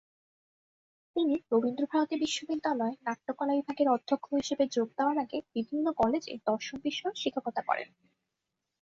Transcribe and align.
তিনি 1.15 1.35
রবীন্দ্রভারতী 1.51 2.15
বিশ্ববিদ্যালয়ে 2.19 2.99
নাট্যকলা 3.07 3.53
বিভাগের 3.55 3.87
অধ্যক্ষ 3.89 4.27
হিসেবে 4.39 4.63
যোগ 4.75 4.87
দেওয়ার 4.97 5.17
আগে 5.17 5.37
বিভিন্ন 5.55 5.85
কলেজে 5.99 6.33
দর্শন 6.49 6.77
বিষয়েও 6.85 7.19
শিক্ষকতা 7.21 7.61
করেন। 7.69 7.89